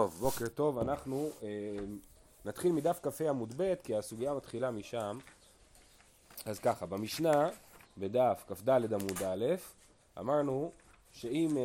[0.00, 1.48] טוב, בוקר טוב, אנחנו אה,
[2.44, 5.18] נתחיל מדף כ"ה עמוד ב' כי הסוגיה מתחילה משם.
[6.44, 7.48] אז ככה, במשנה,
[7.98, 9.44] בדף כ"ד עמוד א',
[10.18, 10.72] אמרנו
[11.12, 11.62] שאם אה,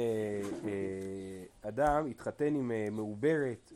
[0.63, 3.71] אה, אדם יתחתן עם אה, מעוברת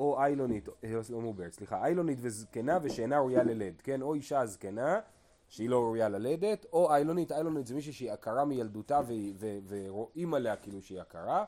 [0.00, 4.02] או איילונית, אה, לא מעוברת, סליחה, איילונית וזקנה ושאינה ראויה ללד, כן?
[4.02, 5.00] או אישה זקנה
[5.48, 9.00] שהיא לא ראויה ללדת, או איילונית, איילונית זה מישהי שהיא עקרה מילדותה
[9.68, 11.44] ורואים עליה כאילו שהיא עקרה.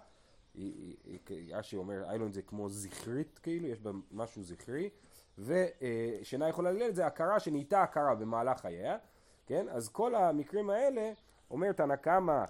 [1.52, 4.90] רש"י אומר איילון זה כמו זכרית כאילו, יש בה משהו זכרי,
[5.38, 8.96] ושינה יכולה ללדת זה הכרה שנהייתה הכרה במהלך חייה,
[9.46, 9.66] כן?
[9.68, 11.12] אז כל המקרים האלה,
[11.50, 12.44] אומר תנא קמא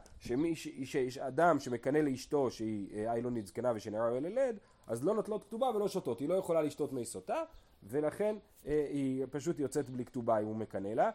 [0.84, 6.20] שיש אדם שמקנא לאשתו שהיא איילונית זקנה ושנראה ללד, אז לא נוטלות כתובה ולא שותות,
[6.20, 7.42] היא לא יכולה לשתות מי סוטה,
[7.82, 11.10] ולכן היא פשוט יוצאת בלי כתובה אם הוא מקנא לה.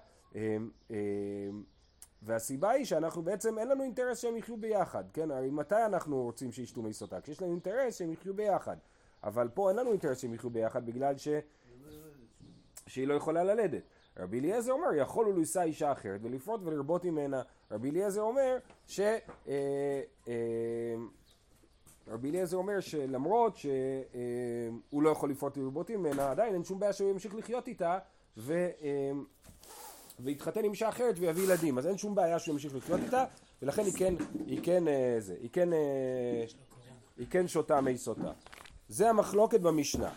[2.22, 5.32] והסיבה היא שאנחנו בעצם אין לנו אינטרס שהם יחיו ביחד, כן?
[5.32, 7.22] הרי מתי אנחנו רוצים שישתו מי סוטה?
[7.22, 8.78] כשיש לנו אינטרס שהם יחיו ביחד.
[9.24, 11.28] אבל פה אין לנו אינטרס שהם יחיו ביחד בגלל ש...
[12.88, 13.82] שהיא לא יכולה ללדת.
[14.18, 17.42] רבי אליעזר אומר, יכול הוא לישא אישה אחרת ולפרוט ולרבות ממנה.
[17.72, 19.00] רבי אליעזר אומר ש...
[19.00, 20.34] אה, אה,
[22.08, 27.09] רבי אליעזר אומר שלמרות שהוא לא יכול לפרוט ולרבות ממנה, עדיין אין שום בעיה שהוא
[27.09, 28.00] ימשיך לחיות איתה
[28.38, 28.68] ו...
[30.20, 33.23] ויתחתן עם אישה אחרת ויביא ילדים, אז אין שום בעיה שהוא ימשיך לחיות איתה,
[33.62, 34.14] ולכן היא כן,
[34.46, 36.46] היא כן, אה, זה, היא כן, אה,
[37.18, 38.32] היא כן שותה מי סוטה.
[38.88, 40.09] זה המחלוקת במשנה.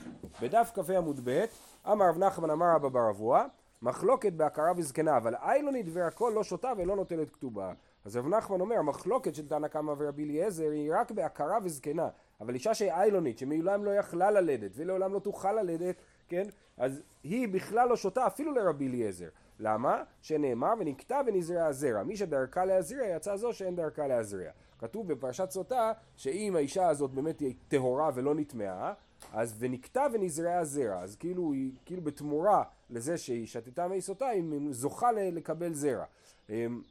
[0.43, 1.45] בדף כ"ה עמוד ב',
[1.87, 3.47] אמר רב נחמן אמר רבא בר אבוה,
[3.83, 7.73] מחלוקת בהכרה וזקנה, אבל איילונית והכל לא שותה ולא נוטלת כתובה.
[8.05, 12.09] אז רב נחמן אומר, המחלוקת של תנא קמא ורבי אליעזר היא רק בהכרה וזקנה,
[12.41, 15.97] אבל אישה שהיא איילונית, שמעולם לא יכלה ללדת ולעולם לא תוכל ללדת,
[16.29, 16.47] כן?
[16.77, 19.29] אז היא בכלל לא שותה אפילו לרבי אליעזר.
[19.61, 20.03] למה?
[20.23, 22.03] שנאמר ונקטע ונזרע הזרע.
[22.03, 24.51] מי שדרכה להזריע יצא זו שאין דרכה להזריע.
[24.79, 28.93] כתוב בפרשת סוטה שאם האישה הזאת באמת היא טהורה ולא נטמעה,
[29.33, 31.01] אז ונקטע ונזרע הזרע.
[31.01, 36.05] אז כאילו היא, כאילו בתמורה לזה שהיא שתתה מי סוטה, היא זוכה לקבל זרע.
[36.49, 36.83] אמ,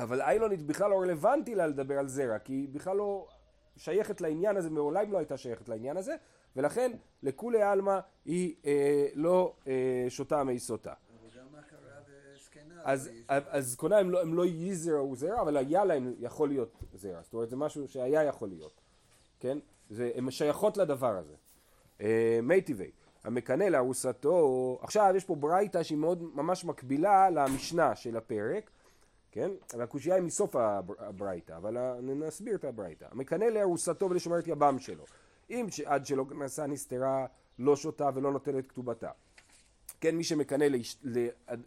[0.00, 3.26] אבל איילונית בכלל לא רלוונטי לה לדבר על זרע, כי היא בכלל לא
[3.76, 6.16] שייכת לעניין הזה, מעולם לא הייתה שייכת לעניין הזה,
[6.56, 6.92] ולכן
[7.22, 10.92] לכולי עלמא היא אה, לא אה, שותה מי סוטה.
[12.84, 17.22] אז, אז קונה הם לא, הם לא יזרעו זרע, אבל היה להם יכול להיות זרע.
[17.22, 18.80] זאת אומרת, זה משהו שהיה יכול להיות.
[19.40, 19.58] כן?
[19.90, 21.34] זה, הן שייכות לדבר הזה.
[22.00, 22.90] אה, מי טבעי.
[23.24, 28.70] המקנא לארוסתו, עכשיו יש פה ברייתא שהיא מאוד ממש מקבילה למשנה של הפרק,
[29.32, 29.50] כן?
[29.76, 30.56] והקושייה היא מסוף
[30.98, 33.06] הברייתא, אבל נסביר את הברייתא.
[33.10, 35.04] המקנא לארוסתו ולשומר את יבם שלו.
[35.50, 37.26] אם עד שלא נשא נסתרה
[37.58, 39.10] לא שותה ולא נוטלת כתובתה.
[40.00, 41.02] כן, מי שמקנא לאיש,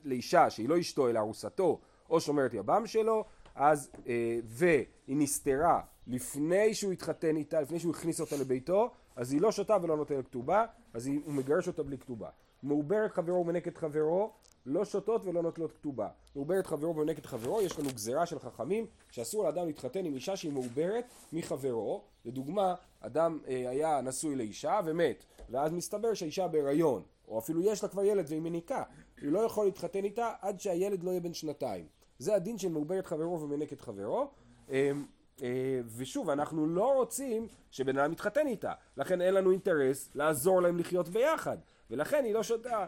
[0.04, 1.80] לאישה שהיא לא אשתו אלא ארוסתו
[2.10, 8.22] או שומרת יבם שלו, אז, אה, והיא נסתרה לפני שהוא התחתן איתה, לפני שהוא הכניס
[8.22, 11.98] אותה לביתו, אז היא לא שותה ולא נותנת כתובה, אז היא, הוא מגרש אותה בלי
[11.98, 12.30] כתובה.
[12.64, 14.32] מעוברת חברו ומנקת חברו,
[14.66, 16.08] לא שותות ולא נוטלות כתובה.
[16.36, 20.54] מעוברת חברו ומנקת חברו, יש לנו גזירה של חכמים שאסור לאדם להתחתן עם אישה שהיא
[20.54, 22.04] מעוברת מחברו.
[22.26, 27.04] לדוגמה, אדם אה, היה נשוי לאישה ומת, ואז מסתבר שהאישה בהיריון.
[27.28, 28.84] או אפילו יש לה כבר ילד והיא מניקה,
[29.22, 31.86] היא לא יכול להתחתן איתה עד שהילד לא יהיה בן שנתיים.
[32.20, 34.32] זה הדין של מעוברת חברו ומנק את חברו.
[34.70, 35.06] אמ,
[35.44, 40.78] אה, ושוב, אנחנו לא רוצים שבן אדם יתחתן איתה, לכן אין לנו אינטרס לעזור להם
[40.78, 41.58] לחיות ביחד,
[41.90, 42.86] ולכן היא לא שותה,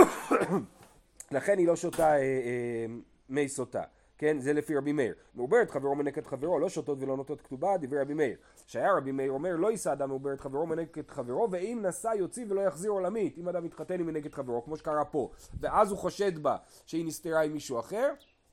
[1.37, 2.87] לכן היא לא שותה אה, אה,
[3.29, 3.83] מי סוטה.
[4.19, 5.15] כן, זה לפי רבי מאיר.
[5.35, 8.37] מעוברת חברו מנק את חברו, לא שותות ולא נוטות כתובה, דברי רבי מאיר.
[8.67, 12.47] שהיה רבי מאיר אומר, לא יישא אדם מעוברת חברו מנק את חברו, ואם נשא יוציא
[12.49, 13.39] ולא יחזיר עולמית.
[13.39, 15.31] אם אדם מתחתן עם מנק את חברו, כמו שקרה פה,
[15.61, 16.57] ואז הוא חושד בה
[16.87, 18.13] שהיא נסתרה עם מישהו אחר,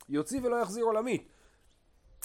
[0.10, 1.30] יוציא ולא יחזיר עולמית.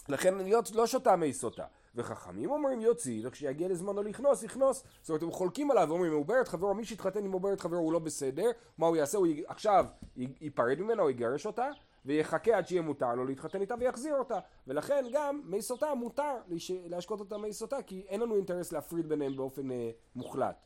[0.09, 0.35] לכן
[0.75, 1.65] לא שותה מי סוטה.
[1.95, 4.85] וחכמים אומרים יוציא, וכשיגיע לזמנו לכנוס, יכנוס.
[5.01, 7.99] זאת אומרת, הם חולקים עליו ואומרים, מעוברת חברו, מי שהתחתן עם מעוברת חברו הוא לא
[7.99, 9.19] בסדר, מה הוא יעשה?
[9.19, 9.43] הוא י...
[9.47, 9.87] עכשיו
[10.17, 11.69] ייפרד ממנה או יגרש אותה,
[12.05, 14.39] ויחכה עד שיהיה מותר לו להתחתן איתה ויחזיר אותה.
[14.67, 16.37] ולכן גם מי סוטה מותר
[16.85, 20.57] להשקות אותה מי סוטה, כי אין לנו אינטרס להפריד ביניהם באופן אה, מוחלט.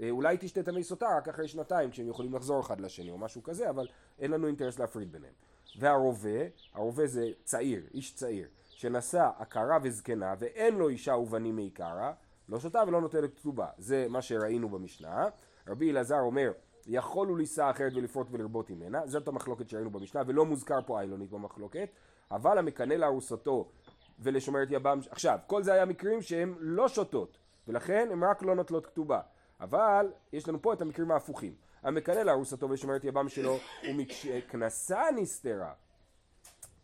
[0.00, 3.18] אה, אולי תשתה את המי סוטה רק אחרי שנתיים כשהם יכולים לחזור אחד לשני או
[3.18, 5.34] משהו כזה, אבל אין לנו אינטרס להפריד ביניהם.
[5.78, 6.38] והרובה,
[6.74, 12.12] הרובה זה צעיר, איש צעיר, שנשא עקרה וזקנה ואין לו אישה ובנים מעיקרה,
[12.48, 13.66] לא שותה ולא נוטלת כתובה.
[13.78, 15.28] זה מה שראינו במשנה.
[15.68, 16.52] רבי אלעזר אומר
[16.86, 21.88] יכולו לישא אחרת ולפרוט ולרבות ממנה, זאת המחלוקת שראינו במשנה, ולא מוזכר פה איילונית במחלוקת,
[22.30, 23.68] אבל המקנא לארוסתו
[24.18, 27.38] ולשומר את יבם, עכשיו, כל זה היה מקרים שהם לא שותות,
[27.68, 29.20] ולכן הם רק לא נוטלות כתובה,
[29.60, 33.56] אבל יש לנו פה את המקרים ההפוכים, המקנא לארוסתו ולשומר את יבם שלו,
[33.88, 35.72] ומכנסה נסתרה,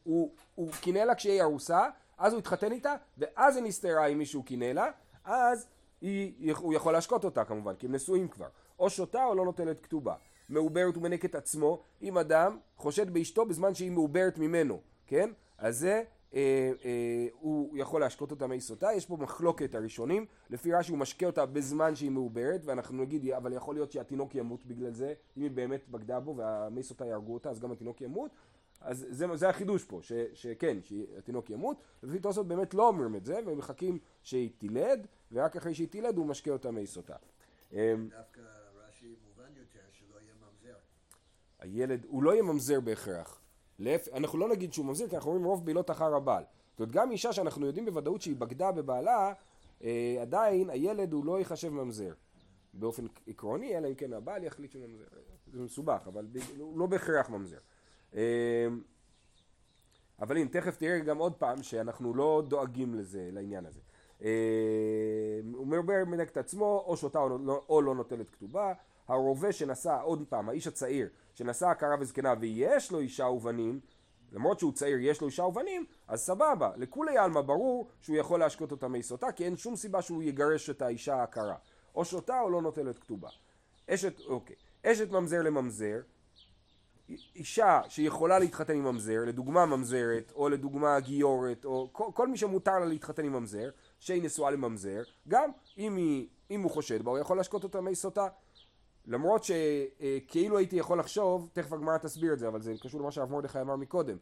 [0.05, 1.89] הוא, הוא קינא לה כשהיא ארוסה,
[2.19, 4.91] אז הוא התחתן איתה, ואז היא נסתרה עם מישהו קינא לה,
[5.25, 5.67] אז
[6.01, 8.49] היא, הוא יכול להשקות אותה כמובן, כי הם נשואים כבר.
[8.79, 10.15] או שותה או לא נוטלת כתובה.
[10.49, 15.31] מעוברת ומנק את עצמו, אם אדם חושד באשתו בזמן שהיא מעוברת ממנו, כן?
[15.59, 16.03] אז זה,
[16.35, 20.99] אה, אה, הוא יכול להשקות אותה מי סוטה, יש פה מחלוקת הראשונים, לפי רש"י הוא
[20.99, 25.43] משקה אותה בזמן שהיא מעוברת, ואנחנו נגיד, אבל יכול להיות שהתינוק ימות בגלל זה, אם
[25.43, 28.31] היא באמת בגדה בו והמי סוטה יהרגו אותה, אז גם התינוק ימות,
[28.81, 33.25] אז זה, זה החידוש פה, ש, שכן, שהתינוק ימות, לפי תוספות באמת לא אומרים את
[33.25, 37.17] זה, ומחכים שהיא תילד, ורק אחרי שהיא תילד הוא משקה אותה מי סוטה.
[37.73, 38.41] אמ, דווקא
[38.75, 40.77] רש"י מובן יותר שלא יהיה ממזר.
[41.67, 43.41] הילד, הוא לא יהיה ממזר בהכרח.
[43.79, 44.09] להפ...
[44.09, 46.45] אנחנו לא נגיד שהוא ממזר, כי אנחנו אומרים רוב בעילות אחר הבעל.
[46.71, 49.33] זאת אומרת, גם אישה שאנחנו יודעים בוודאות שהיא בגדה בבעלה,
[49.85, 52.13] אה, עדיין הילד הוא לא ייחשב ממזר.
[52.75, 55.05] באופן עקרוני, אלא אם כן הבעל יחליט שהוא ממזר.
[55.53, 56.39] זה מסובך, אבל ב...
[56.59, 57.59] הוא לא בהכרח ממזר.
[58.15, 58.67] אה,
[60.21, 63.81] אבל הנה, תכף תראה גם עוד פעם שאנחנו לא דואגים לזה, לעניין הזה.
[64.23, 68.73] אה, הוא מרבר מנק את עצמו, או שותה או לא, או לא נוטלת כתובה.
[69.09, 73.81] הרובה שנשא, עוד פעם, האיש הצעיר, שנשא הכרה וזקנה ויש לו אישה ובנים,
[74.33, 78.73] למרות שהוא צעיר יש לו אישה ובנים, אז סבבה, לכולי עלמא ברור שהוא יכול להשקות
[78.73, 81.55] אותה מיסותה, כי אין שום סיבה שהוא יגרש את האישה העקרה.
[81.95, 83.29] או שותה או לא נוטלת כתובה.
[83.91, 84.57] אשת, אוקיי,
[84.87, 86.01] אשת ממזר לממזר,
[87.37, 92.79] אישה שיכולה להתחתן עם ממזר, לדוגמה ממזרת, או לדוגמה גיורת, או כל, כל מי שמותר
[92.79, 97.19] לה להתחתן עם ממזר, שהיא נשואה לממזר, גם אם, היא, אם הוא חושד בה, הוא
[97.19, 98.29] יכול להשקות אותה מי סוטה.
[99.07, 103.33] למרות שכאילו הייתי יכול לחשוב, תכף הגמרא תסביר את זה, אבל זה קשור למה שהרב
[103.33, 104.17] מרדכי אמר מקודם,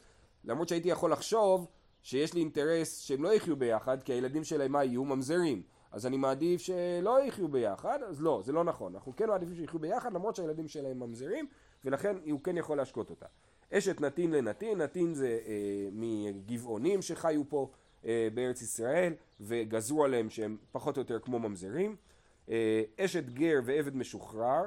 [0.44, 1.66] למרות שהייתי יכול לחשוב
[2.02, 5.04] שיש לי אינטרס שהם לא יחיו ביחד, כי הילדים שלהם מה יהיו?
[5.04, 5.62] ממזרים.
[5.92, 8.94] אז אני מעדיף שלא יחיו ביחד, אז לא, זה לא נכון.
[8.94, 11.46] אנחנו כן מעדיפים שיחיו ביחד, למרות שהילדים שלהם ממזרים,
[11.84, 13.26] ולכן הוא כן יכול להשקות אותה.
[13.72, 17.70] אשת נתין לנתין, נתין זה אה, מגבעונים שחיו פה
[18.04, 21.96] אה, בארץ ישראל, וגזרו עליהם שהם פחות או יותר כמו ממזרים.
[22.50, 24.62] אה, אשת גר ועבד משוחרר,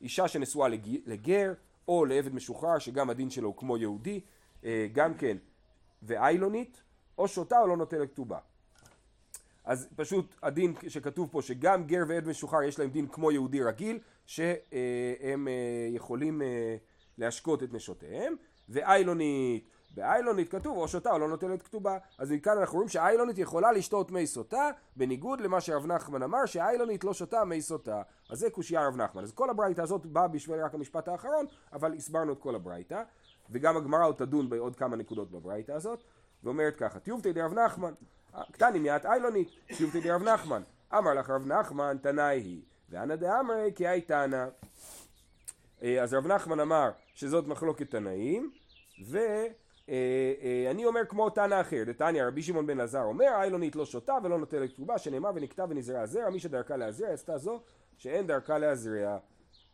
[0.00, 0.68] אישה שנשואה
[1.06, 1.52] לגר
[1.88, 4.20] או לעבד משוחרר שגם הדין שלו הוא כמו יהודי,
[4.64, 5.36] אה, גם כן,
[6.02, 6.82] ואיילונית,
[7.18, 8.38] או שותה או לא נוטלת כתובה.
[9.64, 13.98] אז פשוט הדין שכתוב פה שגם גר ועבד משוחרר יש להם דין כמו יהודי רגיל
[14.26, 16.42] שהם אה, יכולים
[17.18, 18.34] להשקות את נשותיהם
[18.68, 21.98] ואיילונית באיילונית כתוב או שותה או לא נוטלת כתובה.
[22.18, 27.04] אז מכאן אנחנו רואים שהאיילונית יכולה לשתות מי סוטה בניגוד למה שרב נחמן אמר שהאיילונית
[27.04, 28.02] לא שותה מי סוטה.
[28.30, 29.22] אז זה קושייה רב נחמן.
[29.22, 33.02] אז כל הברייתא הזאת באה בשביל רק המשפט האחרון אבל הסברנו את כל הברייתא
[33.50, 36.04] וגם הגמרא עוד תדון בעוד כמה נקודות בברייתא הזאת
[36.44, 37.92] ואומרת ככה טיובתא דרב נחמן.
[38.52, 40.62] קטני מיית איילונית טיובתא דרב נחמן.
[40.98, 42.62] אמר לך רב נחמן תנאי היא.
[42.90, 44.46] ואנא דאמרי כי היי תנא.
[45.82, 48.50] אה, אז רב נחמן אמר שזאת מחלוקת תנאים
[49.06, 49.18] ו...
[49.90, 49.96] אה,
[50.42, 54.14] אה, אני אומר כמו תנא אחר, דתניא רבי שמעון בן עזר אומר, איילונית לא שותה
[54.24, 57.60] ולא נוטלת כתובה, שנאמר ונקטע ונזרע זרע, מי שדרכה להזרע עשתה זו
[57.96, 59.18] שאין דרכה להזרע.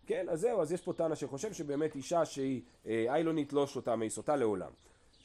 [0.07, 4.09] כן, אז זהו, אז יש פה תנא שחושב שבאמת אישה שהיא איילונית לא שותה מי
[4.29, 4.71] לעולם.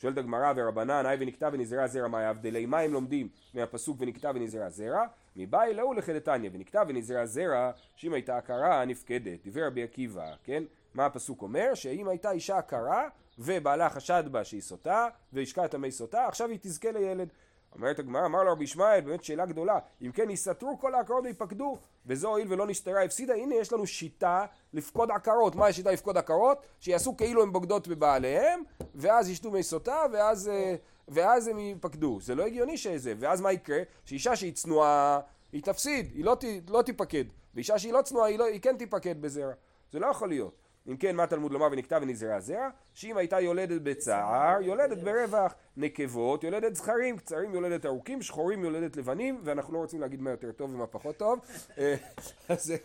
[0.01, 2.65] שואלת הגמרא ורבנן, היי ונקטע ונזרע זרע, מה ההבדלי?
[2.65, 5.05] מה הם לומדים מהפסוק ונקטע ונזרע זרע?
[5.35, 10.63] מבאי לאו לכדתניא, ונקטע ונזרע זרע, שאם הייתה עקרה נפקדת, דיבר רבי עקיבא, כן?
[10.93, 11.73] מה הפסוק אומר?
[11.73, 16.59] שאם הייתה אישה עקרה ובעלה חשד בה שהיא סוטה, והשקע את המי סוטה, עכשיו היא
[16.61, 17.29] תזכה לילד.
[17.75, 21.77] אומרת הגמרא, אמר לו רבי ישמעאל, באמת שאלה גדולה, אם כן יסתרו כל העקרות ויפקדו,
[22.05, 26.65] וזו הואיל ולא נסתרה הפסידה, הנה יש לנו שיטה לפקוד עקרות, מה השיטה לפקוד עקרות?
[26.79, 28.63] שיעשו כאילו הן בוגדות בבעליהם,
[28.95, 30.75] ואז ישתו מי סוטה, ואז, אה,
[31.07, 33.79] ואז הם יפקדו, זה לא הגיוני שזה, ואז מה יקרה?
[34.05, 35.19] שאישה שהיא צנועה,
[35.51, 36.37] היא תפסיד, היא לא,
[36.69, 37.25] לא תיפקד,
[37.55, 39.53] ואישה שהיא לא צנועה, היא, לא, היא כן תיפקד בזרע,
[39.91, 40.60] זה לא יכול להיות.
[40.87, 42.69] אם כן, מה תלמוד לומר ונקטע ונזרע זרע?
[42.93, 45.53] שאם הייתה יולדת בצער, יולדת ברווח.
[45.77, 50.51] נקבות, יולדת זכרים, קצרים יולדת ארוכים, שחורים יולדת לבנים, ואנחנו לא רוצים להגיד מה יותר
[50.51, 51.39] טוב ומה פחות טוב.
[51.77, 51.95] אה,
[52.49, 52.77] אז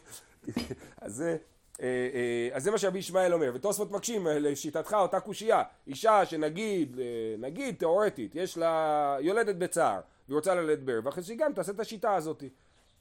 [1.06, 1.36] זה...
[1.82, 6.96] אה, אה, אז זה מה שרבי ישמעאל אומר, ותוספות מקשים לשיטתך אותה קושייה, אישה שנגיד,
[7.38, 11.80] נגיד תאורטית, יש לה יולדת בצער, והיא רוצה ללדת ברווח, אז שהיא גם תעשה את
[11.80, 12.44] השיטה הזאת,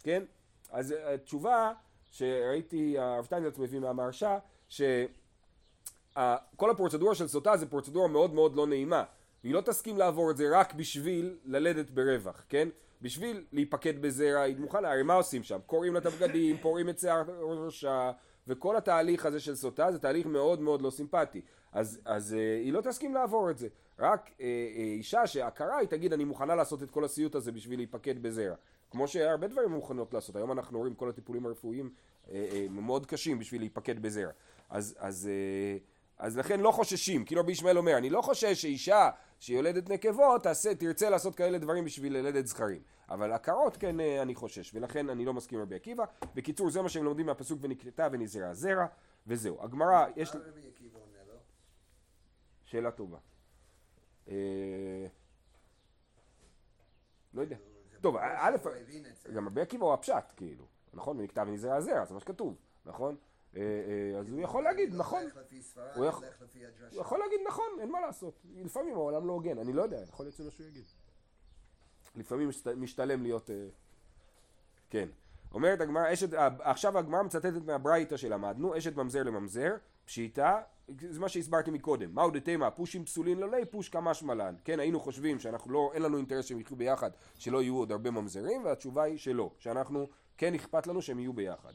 [0.03, 0.23] כן?
[0.71, 1.71] אז התשובה
[2.11, 4.37] שראיתי, הרב שטיינזלץ מביא מהמהרש"א,
[4.69, 9.03] שכל הפרוצדורה של סוטה זה פרוצדורה מאוד מאוד לא נעימה.
[9.43, 12.67] והיא לא תסכים לעבור את זה רק בשביל ללדת ברווח, כן?
[13.01, 15.59] בשביל להיפקד בזרע, היא מוכנה, הרי מה עושים שם?
[15.65, 18.11] קוראים לה את הבגדים, פורעים את שיער ראשה
[18.47, 21.41] וכל התהליך הזה של סוטה זה תהליך מאוד מאוד לא סימפטי.
[21.71, 23.67] אז, אז אה, היא לא תסכים לעבור את זה.
[23.99, 27.79] רק אה, אה, אישה שהכרה היא תגיד אני מוכנה לעשות את כל הסיוט הזה בשביל
[27.79, 28.55] להיפקד בזרע.
[28.91, 30.35] כמו שהרבה דברים מוכנות לעשות.
[30.35, 31.89] היום אנחנו רואים כל הטיפולים הרפואיים
[32.29, 34.31] אה, אה, מאוד קשים בשביל להיפקד בזרע
[34.75, 35.77] אז, אז, אה,
[36.17, 40.75] אז לכן לא חוששים, כאילו רבי ישמעאל אומר, אני לא חושש שאישה שיולדת נקבות תעשה,
[40.75, 42.81] תרצה לעשות כאלה דברים בשביל ללדת זכרים.
[43.09, 46.03] אבל עקרות כן אה, אני חושש, ולכן אני לא מסכים עם רבי עקיבא.
[46.35, 48.85] בקיצור, זה מה שהם לומדים מהפסוק ונקלטה ונזרעה זרע,
[49.27, 49.63] וזהו.
[49.63, 50.35] הגמרא, יש...
[50.35, 51.39] מה רבי עקיבא עונה לו?
[52.65, 53.17] שאלה טובה.
[54.27, 54.35] אה,
[57.33, 57.57] לא יודע.
[58.01, 58.55] טוב, א'.
[59.35, 61.19] גם רבי עקיבא הוא הפשט, כאילו, נכון?
[61.19, 62.55] ונקטע ונזרע זרע, זה מה שכתוב,
[62.85, 63.15] נכון?
[63.55, 65.23] אה, אה, אז הוא יכול להגיד, נכון.
[65.95, 66.23] הוא יכול-
[67.19, 68.33] להגיד נכון, אין מה לעשות.
[68.55, 70.83] לפעמים העולם לא הוגן, אני לא יודע, יכול להיות שזה מה שהוא יגיד.
[72.15, 73.49] לפעמים משת- משתלם להיות...
[73.49, 73.67] אה,
[74.89, 75.09] כן.
[75.53, 80.59] אומרת הגמרא, אשת, עכשיו הגמרא מצטטת מהברייתא שלמדנו, אשת ממזר לממזר, פשיטא,
[81.09, 84.55] זה מה שהסברתי מקודם, מהו דתימה, פושים פסולין לא ליה, פוש כמשמע לן.
[84.63, 88.11] כן, היינו חושבים שאנחנו לא, אין לנו אינטרס שהם יחיו ביחד, שלא יהיו עוד הרבה
[88.11, 90.07] ממזרים, והתשובה היא שלא, שאנחנו,
[90.37, 91.73] כן אכפת לנו שהם יהיו ביחד.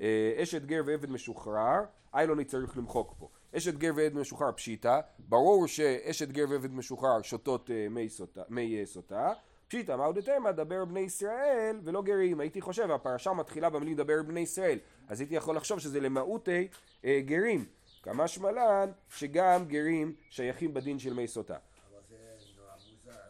[0.00, 1.80] אה, אשת גר ועבד משוחרר,
[2.14, 3.28] איילוני צריך למחוק פה.
[3.56, 8.80] אשת גר ועבד משוחרר פשיטא, ברור שאשת גר ועבד משוחרר שותות אה, מי סוטה, מי
[8.80, 9.32] אה, סוטה.
[9.68, 12.40] פשיטא, מהו דתימה, דבר בני ישראל ולא גרים.
[12.40, 16.68] הייתי חושב, הפרשה מתחילה במילים דבר בני ישראל, אז הייתי יכול לחשוב שזה למהותי
[17.04, 17.64] אה, גרים.
[18.02, 21.56] כמשמע לן שגם גרים שייכים בדין של מי סוטה.
[21.90, 22.16] אבל זה
[22.56, 23.20] נורא מוזר.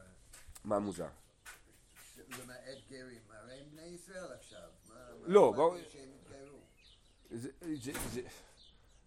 [0.64, 1.06] מה מוזר?
[2.44, 2.58] למעט
[2.90, 4.58] גרים, הרי הם בני ישראל עכשיו.
[4.88, 6.03] מה- מה לא, ברור- יתגיירו?
[7.34, 7.48] זה,
[7.82, 8.20] זה, זה...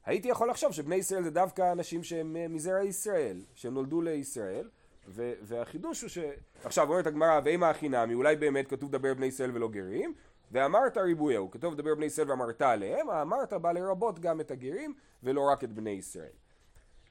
[0.05, 4.69] הייתי יכול לחשוב שבני ישראל זה דווקא אנשים שהם אה, מזרע ישראל, שהם נולדו לישראל,
[5.07, 6.17] ו- והחידוש הוא ש...
[6.63, 10.13] עכשיו אומרת הגמרא, ואימה הכי נמי, אולי באמת כתוב דבר בני ישראל ולא גרים,
[10.51, 14.93] ואמרת ריבויהו, כתוב דבר בני ישראל ואמרת עליהם, האמרת בא לרבות גם את הגרים
[15.23, 16.33] ולא רק את בני ישראל.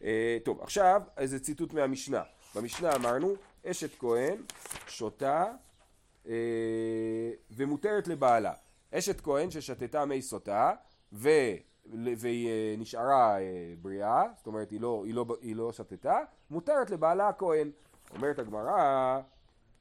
[0.04, 2.22] אה, טוב, עכשיו איזה ציטוט מהמשנה.
[2.54, 3.34] במשנה אמרנו,
[3.66, 4.36] אשת כהן
[4.88, 5.44] שותה
[6.28, 6.32] אה,
[7.50, 8.52] ומותרת לבעלה.
[8.92, 10.72] אשת כהן ששתתה מי סוטה
[11.16, 11.28] ו...
[12.16, 16.18] והיא אה, נשארה אה, בריאה, זאת אומרת היא לא, היא, לא, היא לא שתתה,
[16.50, 17.70] מותרת לבעלה הכהן.
[18.14, 19.20] אומרת הגמרא,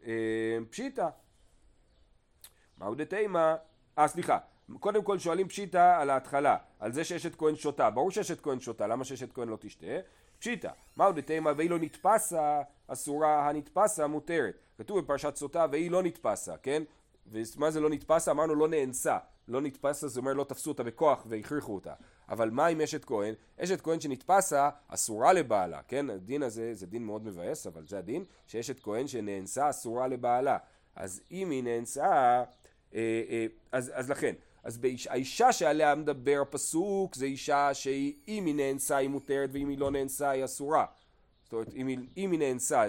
[0.05, 1.07] אה, פשיטא.
[2.77, 3.55] מהו דתימה?
[3.97, 4.37] אה סליחה,
[4.79, 8.87] קודם כל שואלים פשיטא על ההתחלה, על זה שאשת כהן שותה, ברור שאשת כהן שותה,
[8.87, 9.85] למה שאשת כהן לא תשתה?
[10.39, 14.55] פשיטא, מהו דתימה והיא לא נתפסה, אסורה הנתפסה מותרת.
[14.77, 16.83] כתוב בפרשת סוטה והיא לא נתפסה, כן?
[17.27, 18.31] ומה זה לא נתפסה?
[18.31, 19.17] אמרנו לא נאנסה.
[19.47, 21.93] לא נתפסה זה אומר לא תפסו אותה בכוח והכריחו אותה.
[22.29, 23.33] אבל מה עם אשת כהן?
[23.59, 26.09] אשת כהן שנתפסה אסורה לבעלה, כן?
[26.09, 30.57] הדין הזה זה דין מאוד מבאס, אבל זה הדין שאשת כהן שנאנסה אסורה לבעלה.
[30.95, 32.43] אז אם היא נאנסה, אה,
[32.93, 38.97] אה, אז, אז לכן, אז באיש, האישה שעליה מדבר הפסוק זה אישה שאם היא נאנסה
[38.97, 40.85] היא מותרת ואם היא לא נאנסה היא אסורה.
[41.43, 42.81] זאת אומרת, אם היא, אם היא נאנסה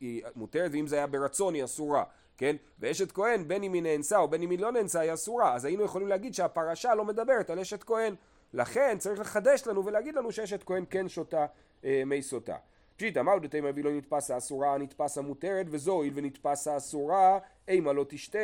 [0.00, 2.04] היא מותרת ואם זה היה ברצון היא אסורה,
[2.42, 2.56] כן?
[2.78, 5.64] ואשת כהן בין אם היא נאנסה או בין אם היא לא נאנסה היא אסורה, אז
[5.64, 8.14] היינו יכולים להגיד שהפרשה לא מדברת על אשת כהן.
[8.52, 11.46] לכן צריך לחדש לנו ולהגיד לנו שאשת כהן כן שותה
[11.84, 12.56] אה, מי סוטה.
[12.96, 18.04] פשיטא מהו דתימה והיא לא נתפסה אסורה נתפסה מותרת וזו הואיל ונתפסה אסורה אימה לא
[18.08, 18.38] תשתה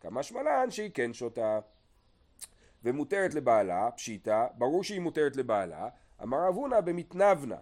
[0.00, 1.60] כמשמע לן שהיא כן שותה.
[2.84, 5.88] ומותרת לבעלה, פשיטא, ברור שהיא מותרת לבעלה,
[6.22, 7.56] אמר רב הונא במתנבנה,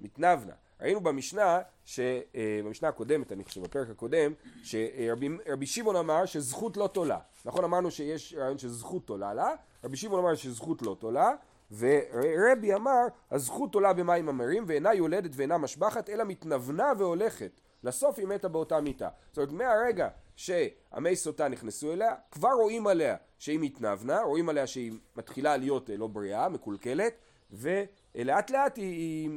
[0.00, 0.54] מתנבנה.
[0.82, 4.32] ראינו במשנה, ש, אה, במשנה הקודמת, אני חושב, בפרק הקודם,
[4.62, 7.18] שרבי רבי שמעון אמר שזכות לא תולה.
[7.44, 11.30] נכון אמרנו שיש רעיון שזכות תולה לה, רבי שמעון אמר שזכות לא תולה,
[11.78, 17.60] ורבי אמר הזכות עולה במים המרים ואינה יולדת ואינה משבחת אלא מתנוונה והולכת.
[17.84, 19.08] לסוף היא מתה באותה מיטה.
[19.28, 24.92] זאת אומרת מהרגע שהמי סוטה נכנסו אליה, כבר רואים עליה שהיא מתנוונה, רואים עליה שהיא
[25.16, 27.14] מתחילה להיות אה, לא בריאה, מקולקלת,
[27.52, 29.30] ולאט לאט היא, היא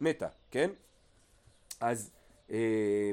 [0.00, 0.70] מתה, כן?
[1.80, 2.10] אז,
[2.50, 3.10] אה,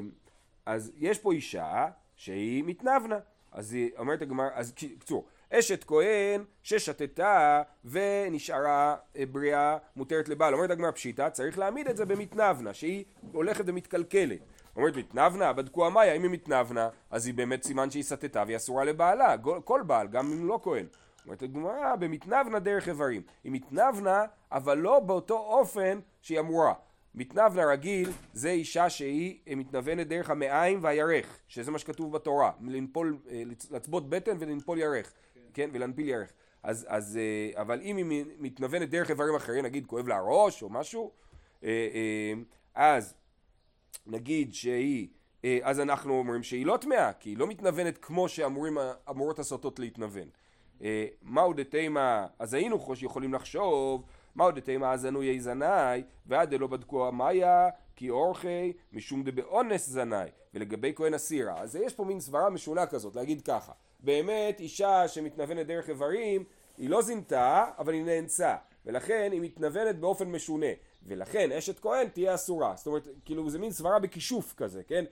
[0.66, 1.86] אז יש פה אישה
[2.16, 3.18] שהיא מתנוונה.
[3.52, 10.54] אז היא אומרת הגמרא, אז קצור, אשת כהן ששתתה ונשארה אה, בריאה מותרת לבעל.
[10.54, 14.40] אומרת הגמרא פשיטא, צריך להעמיד את זה במתנוונה, שהיא הולכת ומתקלקלת.
[14.76, 18.84] אומרת מתנוונה, בדקו המאיה, אם היא מתנוונה, אז היא באמת סימן שהיא סטתה והיא אסורה
[18.84, 19.34] לבעלה,
[19.64, 20.86] כל- בעל, גם אם לא כהן.
[21.24, 23.22] אומרת הגמרא, במתנוונה דרך איברים.
[23.44, 26.74] היא מתנוונה, אבל לא באותו אופן שהיא אמורה.
[27.14, 33.18] מתנוונה רגיל זה אישה שהיא אה, מתנוונת דרך המעיים והירך, שזה מה שכתוב בתורה, לנפול,
[33.30, 35.12] אה, לצ- לצבות בטן ולנפול ירך,
[35.54, 36.32] כן, ולהנפיל ירך.
[36.62, 37.16] אז, אז,
[37.56, 41.10] אה, אבל אם היא מתנוונת דרך איברים אחרים, נגיד כואב לה הראש או משהו,
[42.74, 43.14] אז
[44.06, 45.08] נגיד שהיא,
[45.62, 50.28] אז אנחנו אומרים שהיא לא טמאה, כי היא לא מתנוונת כמו שאמורות הסוטות להתנוון.
[51.22, 54.02] מהו דתימה, אז היינו יכולים לחשוב,
[54.36, 61.14] מהו דתימה הזנוי זנאי, ועד דלא בדקו המאיה, כי אורחי משום דבאונס זנאי, ולגבי כהן
[61.14, 61.60] אסירה.
[61.60, 66.44] אז יש פה מין סברה משונה כזאת, להגיד ככה, באמת אישה שמתנוונת דרך איברים,
[66.78, 70.66] היא לא זינתה, אבל היא נאנסה, ולכן היא מתנוונת באופן משונה,
[71.06, 72.74] ולכן אשת כהן תהיה אסורה.
[72.76, 75.04] זאת אומרת, כאילו זה מין סברה בכישוף כזה, כן?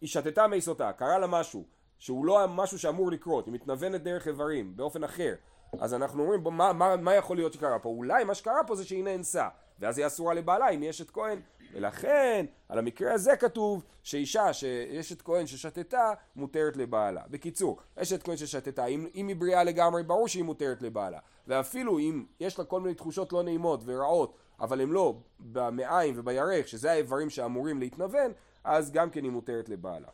[0.00, 1.64] היא שתתה מי סוטה, קרה לה משהו
[1.98, 5.34] שהוא לא משהו שאמור לקרות, היא מתנוונת דרך איברים, באופן אחר,
[5.78, 7.88] אז אנחנו אומרים, מה, מה, מה יכול להיות שקרה פה?
[7.88, 9.48] אולי מה שקרה פה זה שהיא נאנסה,
[9.78, 11.40] ואז היא אסורה לבעלה אם היא אשת כהן,
[11.72, 17.22] ולכן על המקרה הזה כתוב שאישה שאשת כהן ששתתה מותרת לבעלה.
[17.30, 22.24] בקיצור, אשת כהן ששתתה, אם, אם היא בריאה לגמרי ברור שהיא מותרת לבעלה, ואפילו אם
[22.40, 27.30] יש לה כל מיני תחושות לא נעימות ורעות, אבל הן לא במעיים ובירך, שזה האיברים
[27.30, 28.32] שאמורים להתנוון,
[28.64, 30.08] אז גם כן היא מותרת לבעלה.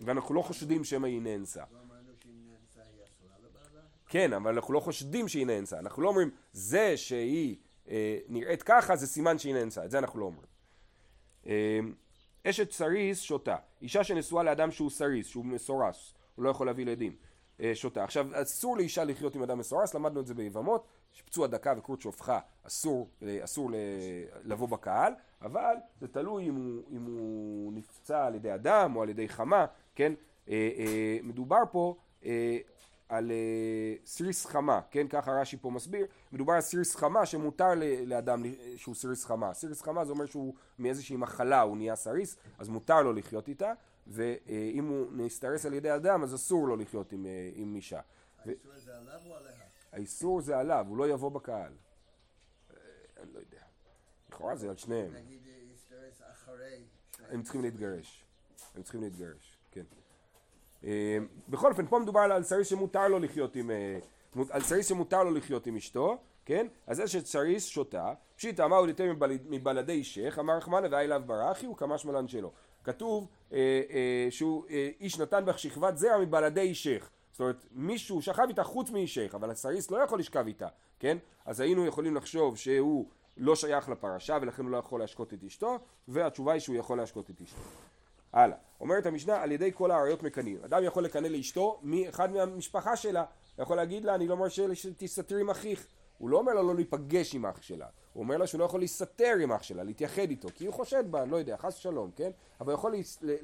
[0.00, 1.62] ואנחנו לא חושדים שמא היא נאנסה.
[4.14, 5.78] כן, אבל אנחנו לא חושדים שהיא נאנסה.
[5.78, 7.56] אנחנו לא אומרים, זה שהיא
[7.88, 9.84] אה, נראית ככה זה סימן שהיא נאנסה.
[9.84, 10.46] את זה אנחנו לא אומרים.
[11.46, 11.80] אה,
[12.46, 13.56] אשת סריס שותה.
[13.82, 17.16] אישה שנשואה לאדם שהוא סריס, שהוא מסורס, הוא לא יכול להביא ילדים.
[17.60, 18.04] אה, סוטה.
[18.04, 22.38] עכשיו, אסור לאישה לחיות עם אדם מסורס, למדנו את זה ביבמות, שפצוע דכא וכרות שפכה,
[22.62, 23.70] אסור, אה, אסור
[24.44, 29.08] לבוא בקהל, אבל זה תלוי אם הוא, אם הוא נפצע על ידי אדם או על
[29.08, 30.12] ידי חמה, כן?
[30.48, 32.58] אה, אה, מדובר פה אה,
[33.08, 35.08] על אה, סריס חמה, כן?
[35.08, 37.70] ככה רש"י פה מסביר, מדובר על סריס חמה שמותר
[38.06, 38.42] לאדם
[38.76, 39.54] שהוא סריס חמה.
[39.54, 43.72] סריס חמה זה אומר שהוא מאיזושהי מחלה הוא נהיה סריס, אז מותר לו לחיות איתה,
[44.06, 48.00] ואם הוא נסתרס על ידי אדם אז אסור לו לחיות עם, אה, עם אישה.
[48.44, 49.52] האיסור הזה עליו או עליה?
[49.92, 51.72] האיסור זה עליו, הוא לא יבוא בקהל.
[51.72, 52.76] אה,
[53.22, 53.60] אני לא יודע.
[54.28, 55.14] לכאורה זה על שניהם.
[55.14, 55.44] נגיד.
[57.30, 58.24] הם צריכים להתגרש.
[58.74, 59.84] הם צריכים להתגרש, כן.
[60.84, 63.70] אה, בכל אופן, פה מדובר על סריס שמותר לו לחיות עם...
[63.70, 63.98] אה,
[64.50, 66.66] על סריס שמותר לו לחיות עם אשתו, כן?
[66.86, 69.12] אז זה שסריס שותה, פשיטא אמר הוא ליתן
[69.48, 72.50] מבלדי אישך, אמר רחמנא ואי לאו ברכי, הוא כמה שמלן שלו.
[72.84, 73.58] כתוב אה,
[73.90, 77.10] אה, שהוא אה, איש נתן בך שכבת זרע מבלדי אישך.
[77.32, 81.18] זאת אומרת, מישהו שכב איתה חוץ מאישך, אבל הסריס לא יכול לשכב איתה, כן?
[81.44, 85.78] אז היינו יכולים לחשוב שהוא לא שייך לפרשה ולכן הוא לא יכול להשקות את אשתו,
[86.08, 87.60] והתשובה היא שהוא יכול להשקות את אשתו.
[88.34, 90.58] הלאה, אומרת המשנה על ידי כל האריות מקנאים.
[90.64, 93.24] אדם יכול לקנא לאשתו מאחד מהמשפחה שלה,
[93.58, 95.86] יכול להגיד לה אני לא מרשה שתסתתר עם אחיך.
[96.18, 98.80] הוא לא אומר לה לא להיפגש עם אח שלה, הוא אומר לה שהוא לא יכול
[98.80, 102.30] להסתתר עם אח שלה, להתייחד איתו, כי הוא חושד בה, לא יודע, חס ושלום, כן?
[102.60, 103.34] אבל הוא יכול אה,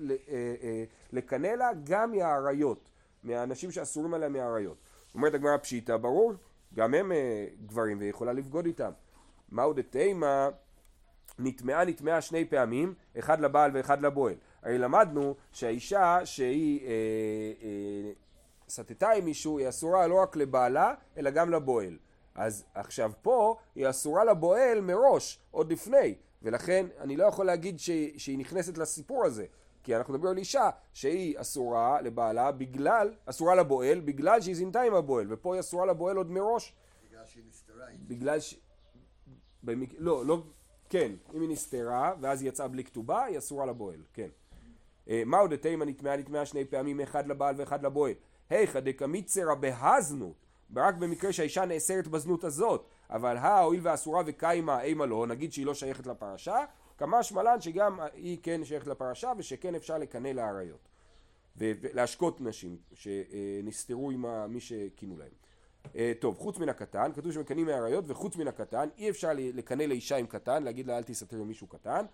[0.62, 2.90] אה, לקנא לה גם מהאריות,
[3.22, 4.76] מהאנשים שאסורים עליה מהאריות.
[5.14, 6.33] אומרת הגמרא פשיטא, ברור,
[6.74, 8.90] גם הם אה, גברים והיא יכולה לבגוד איתם.
[9.48, 10.48] מהו דתימה?
[11.38, 14.35] נטמעה נטמעה שני פעמים, אחד לבעל ואחד לבועל.
[14.62, 16.92] הרי למדנו שהאישה שהיא אה,
[17.62, 18.12] אה,
[18.68, 21.99] סטתה עם מישהו היא אסורה לא רק לבעלה אלא גם לבועל.
[22.35, 27.90] אז עכשיו פה היא אסורה לבועל מראש, עוד לפני, ולכן אני לא יכול להגיד ש,
[28.16, 29.46] שהיא נכנסת לסיפור הזה.
[29.83, 34.94] כי אנחנו מדברים על אישה שהיא אסורה לבעלה בגלל, אסורה לבועל בגלל שהיא זינתה עם
[34.94, 36.75] הבועל, ופה היא אסורה לבועל עוד מראש
[37.09, 37.85] בגלל שהיא נסתרה.
[38.07, 38.61] בגלל ש...
[39.62, 39.88] במק...
[39.99, 40.42] לא, לא,
[40.88, 44.29] כן, אם היא נסתרה ואז היא יצאה בלי כתובה, היא אסורה לבועל, כן.
[45.11, 48.12] אה, מהו דתימה נטמעה נטמעה שני פעמים, אחד לבעל ואחד לבועל.
[48.51, 50.35] היכא דקמיצרא בהזנות,
[50.77, 55.75] רק במקרה שהאישה נאסרת בזנות הזאת, אבל הואיל ואסורה וקיימה אימה לא, נגיד שהיא לא
[55.75, 56.64] שייכת לפרשה,
[56.99, 60.88] כמה שמלן שגם היא כן שייכת לפרשה ושכן אפשר לקנא לאריות.
[61.57, 65.33] ולהשקות נשים שנסתרו עם מי שכינו להם.
[65.96, 70.16] אה, טוב, חוץ מן הקטן, כתוב שמקנאים מאריות, וחוץ מן הקטן, אי אפשר לקנא לאישה
[70.16, 72.05] עם קטן, להגיד לה אל תסתתר עם מישהו קטן.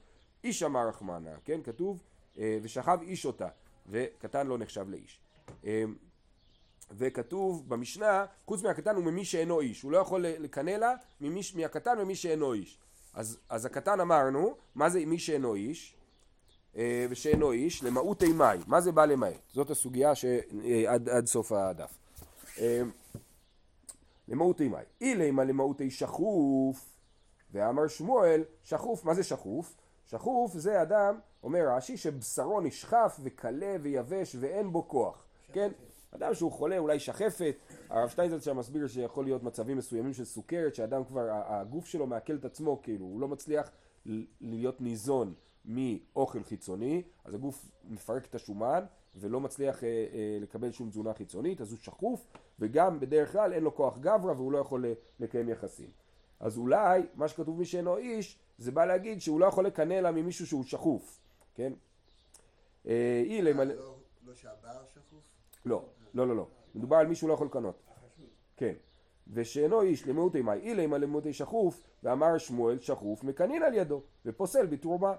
[0.45, 2.03] איש אמר רחמנה, כן, כתוב,
[2.63, 3.49] ושכב איש אותה,
[3.87, 5.21] וקטן לא נחשב לאיש.
[5.65, 5.85] אה,
[6.91, 11.99] וכתוב במשנה, חוץ מהקטן הוא ממי שאינו איש, הוא לא יכול לקנא לה ממי, מהקטן
[11.99, 12.79] ממי שאינו איש.
[13.15, 15.97] אז, אז הקטן אמרנו, מה זה מי שאינו איש?
[16.77, 18.45] אה, ושאינו איש, למהות אימי.
[18.67, 19.41] מה זה בא למעט?
[19.53, 21.99] זאת הסוגיה שעד עד סוף הדף.
[22.59, 22.83] אה,
[24.29, 24.77] למהות אימי.
[25.01, 26.97] אילימה למהותי שחוף,
[27.53, 29.77] ואמר שמואל, שחוף, מה זה שחוף?
[30.07, 35.71] שחוף זה אדם, אומר רש"י, שבשרו נשחף וקלה ויבש ואין בו כוח, כן?
[36.11, 37.57] אדם שהוא חולה, אולי שחפת,
[37.89, 42.35] הרב שטיינזלץ שם מסביר שיכול להיות מצבים מסוימים של סוכרת, שאדם כבר, הגוף שלו מעכל
[42.35, 43.71] את עצמו, כאילו, הוא לא מצליח
[44.41, 48.85] להיות ניזון מאוכל חיצוני, אז הגוף מפרק את השומן
[49.17, 52.27] ולא מצליח אה, אה, לקבל שום תזונה חיצונית, אז הוא שחוף,
[52.59, 54.85] וגם בדרך כלל אין לו כוח גברא והוא לא יכול
[55.21, 55.91] לקיים יחסים.
[56.41, 60.11] אז אולי מה שכתוב מי שאינו איש, זה בא להגיד שהוא לא יכול לקנא לה
[60.11, 61.21] ממישהו שהוא שחוף,
[61.57, 61.73] כן?
[62.87, 63.75] אה, אי למלא...
[63.75, 63.95] לא-
[64.27, 65.21] לא שהבעל שחוף?
[65.65, 66.47] לא, לא, לא, לא.
[66.75, 67.83] מדובר על מישהו לא יכול לקנות.
[68.57, 68.73] כן.
[69.33, 75.13] ושאינו איש למהות אימי, אילימה למהות שחוף, ואמר שמואל שחוף מקנין על ידו, ופוסל בתרומה.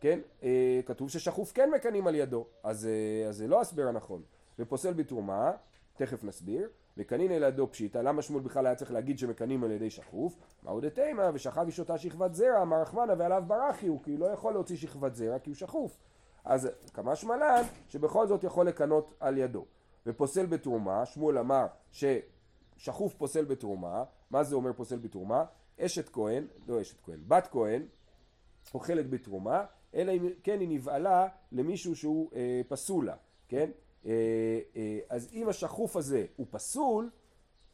[0.00, 0.20] כן?
[0.42, 4.22] אה, כתוב ששחוף כן מקנאים על ידו, אז, אה, אז זה לא הסבר הנכון.
[4.58, 5.52] ופוסל בתרומה,
[5.98, 9.90] תכף נסביר, מקנין על ידו פשיטא, למה שמואל בכלל היה צריך להגיד שמקנאים על ידי
[9.90, 10.36] שחוף?
[10.62, 14.26] מהו דתימה, ושכב איש אותה שכבת זרע, אמר רחמנא ועליו ברכי הוא, כי הוא לא
[14.26, 15.98] יכול להוציא שכבת זרע כי הוא שחוף.
[16.44, 19.64] אז כמה שמלן שבכל זאת יכול לקנות על ידו.
[20.06, 25.44] ופוסל בתרומה, שמואל אמר ששחוף פוסל בתרומה, מה זה אומר פוסל בתרומה?
[25.80, 27.82] אשת כהן, לא אשת כהן, בת כהן,
[28.74, 33.14] אוכלת בתרומה, אלא אם כן היא נבעלה למישהו שהוא אה, פסול לה,
[33.48, 33.70] כן?
[34.08, 37.10] אה, אה, אז אם השחוף הזה הוא פסול,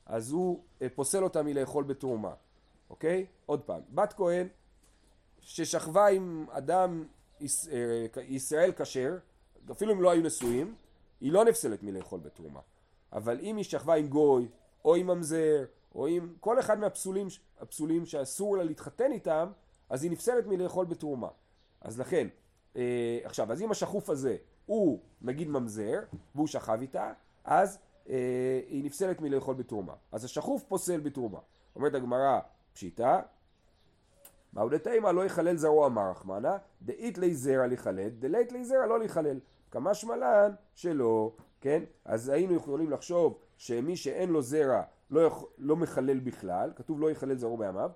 [0.07, 2.35] אז הוא אה, פוסל אותה מלאכול בתרומה,
[2.90, 3.27] אוקיי?
[3.47, 4.47] עוד פעם, בת כהן
[5.40, 7.05] ששכבה עם אדם
[7.40, 7.68] יש,
[8.29, 9.18] ישראל כשר,
[9.70, 10.75] אפילו אם לא היו נשואים,
[11.20, 12.61] היא לא נפסלת מלאכול בתרומה.
[13.12, 14.49] אבל אם היא שכבה עם גוי,
[14.85, 17.27] או עם ממזר, או עם כל אחד מהפסולים
[17.61, 19.51] הפסולים שאסור לה להתחתן איתם,
[19.88, 21.29] אז היא נפסלת מלאכול בתרומה.
[21.81, 22.29] אז לכן,
[23.25, 26.00] עכשיו, אז אם השחוף הזה הוא נגיד ממזר,
[26.35, 27.12] והוא שכב איתה,
[27.44, 29.94] אז אה, היא נפסלת מלאכול בתרומה.
[30.12, 31.38] אז השחוף פוסל בתרומה.
[31.77, 32.40] אומרת הגמרא,
[32.72, 33.20] פשיטה,
[34.53, 38.98] מהו דתימה לא יחלל זרוע אמר רחמנה, דאית לי זרע לחלל, דלית לי זרע לא
[38.98, 39.38] לחלל.
[39.70, 41.83] כמה שמלן שלא, כן?
[42.05, 47.11] אז היינו יכולים לחשוב שמי שאין לו זרע לא, יכול, לא מחלל בכלל, כתוב לא
[47.11, 47.90] יחלל זרעו בימיו,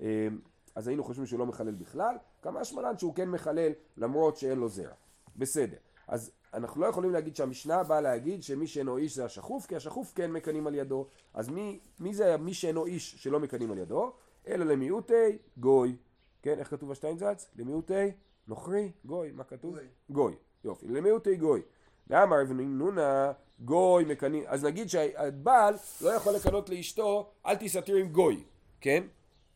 [0.00, 0.28] אה,
[0.74, 4.68] אז היינו חושבים שהוא לא מחלל בכלל, כמה שמלן שהוא כן מחלל למרות שאין לו
[4.68, 4.94] זרע.
[5.36, 5.76] בסדר.
[6.08, 10.12] אז אנחנו לא יכולים להגיד שהמשנה באה להגיד שמי שאינו איש זה השחוף, כי השחוף
[10.14, 11.06] כן מקנאים על ידו.
[11.34, 14.12] אז מי, מי זה מי שאינו איש שלא מקנאים על ידו?
[14.48, 15.96] אלא למיעוטי גוי.
[16.42, 17.46] כן, איך כתוב בשטיינזלץ?
[17.56, 18.10] למיעוטי
[18.48, 19.74] נוכרי, גוי, מה כתוב?
[19.74, 19.84] גוי.
[20.10, 21.62] גוי, יופי, למיעוטי גוי.
[22.06, 28.08] ואמר אבנים נונה גוי מקנאים, אז נגיד שהבעל לא יכול לקנות לאשתו אל תסתיר עם
[28.08, 28.44] גוי,
[28.80, 29.04] כן?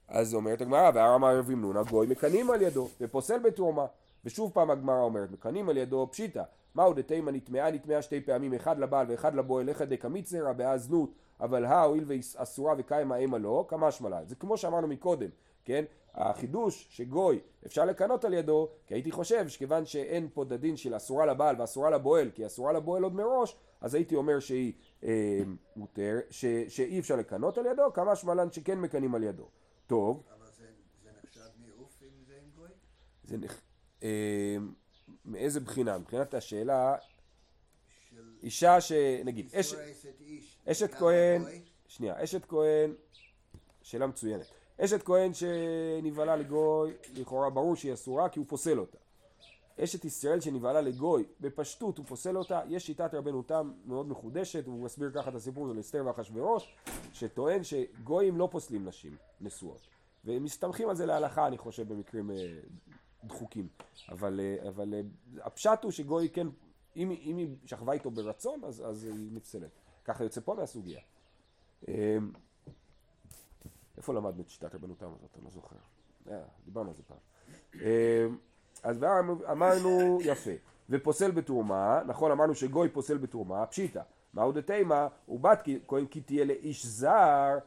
[0.08, 3.86] אז אומרת הגמרא, ואמר רבים נונה גוי מקנאים על ידו, ופוסל בתרומה.
[4.24, 6.42] ושוב פעם הגמרא אומרת, מקנאים על ידו פשיטא,
[6.74, 11.84] מהו דתימה נטמעה נטמעה שתי פעמים, אחד לבעל ואחד לבועל, איך דקמיצרא בהאזנות, אבל הא
[11.84, 14.24] הואיל ואסורה וקיימה אימה לא, כמה שמלה.
[14.24, 15.28] זה כמו שאמרנו מקודם,
[15.64, 15.84] כן?
[16.14, 21.26] החידוש שגוי אפשר לקנות על ידו, כי הייתי חושב שכיוון שאין פה דדין של אסורה
[21.26, 24.72] לבעל ואסורה לבועל, כי אסורה לבועל עוד מראש, אז הייתי אומר שהיא
[25.04, 25.40] אה,
[25.76, 29.48] מותר, ש, שאי אפשר לקנות על ידו, כמה שמלן שכן מקנים על ידו.
[29.86, 30.64] טוב, אבל זה,
[31.02, 32.68] זה נחשב מיעוף אם זה עם גוי?
[33.24, 33.60] זה נח...
[34.02, 34.56] אה,
[35.24, 35.98] מאיזה בחינה?
[35.98, 36.96] מבחינת השאלה,
[38.42, 38.92] אישה ש...
[39.24, 39.74] נגיד, אש...
[40.66, 41.42] אשת כהן?
[41.88, 42.94] שנייה, אשת כהן,
[43.82, 44.46] שאלה מצוינת.
[44.80, 48.98] אשת כהן שנבהלה לגוי, לכאורה ברור שהיא אסורה כי הוא פוסל אותה.
[49.80, 54.84] אשת ישראל שנבהלה לגוי, בפשטות הוא פוסל אותה, יש שיטת רבנו תם מאוד מחודשת, הוא
[54.84, 56.74] מסביר ככה את הסיפור של אסתר ואחשוורוש,
[57.12, 59.80] שטוען שגויים לא פוסלים נשים נשואות.
[60.24, 62.36] והם מסתמכים על זה להלכה, אני חושב, במקרים אה,
[63.28, 63.68] דחוקים.
[64.08, 65.00] אבל, אה, אבל אה,
[65.42, 66.46] הפשט הוא שגוי כן,
[66.96, 69.70] אם, אם היא שכבה איתו ברצון, אז, אז היא נפסלת.
[70.04, 71.00] ככה יוצא פה מהסוגיה.
[71.88, 72.18] אה,
[73.96, 75.30] איפה למדנו את שיטת רבנו תם הזאת?
[75.36, 75.76] אני לא זוכר.
[76.64, 77.18] דיברנו על זה פעם.
[78.82, 79.04] אז
[79.52, 80.50] אמרנו, יפה,
[80.90, 84.02] ופוסל בתרומה, נכון אמרנו שגוי פוסל בתרומה, פשיטא,
[84.34, 87.58] מהו דתימה, ובת כהן כי תהיה לאיש זר,